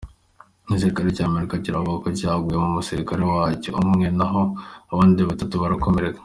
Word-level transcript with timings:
Igisirikare 0.67 1.07
cya 1.15 1.25
Amerika 1.29 1.61
kiravuga 1.63 1.97
ko 2.03 2.07
cyaguyemo 2.19 2.67
umusirikare 2.69 3.23
wacyo 3.33 3.69
umwe 3.81 4.05
naho 4.17 4.41
abandi 4.91 5.21
batatu 5.29 5.55
barakomereka. 5.63 6.19